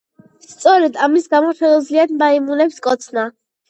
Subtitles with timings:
[0.45, 3.33] სწორედ ამის გამო შეუძლიათ მაიმუნებს კოცნა.